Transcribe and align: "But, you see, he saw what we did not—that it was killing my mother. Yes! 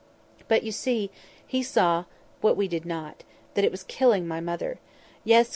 "But, 0.47 0.63
you 0.63 0.71
see, 0.71 1.11
he 1.45 1.61
saw 1.61 2.05
what 2.39 2.57
we 2.57 2.67
did 2.67 2.87
not—that 2.87 3.63
it 3.63 3.69
was 3.69 3.83
killing 3.83 4.27
my 4.27 4.39
mother. 4.39 4.79
Yes! 5.23 5.49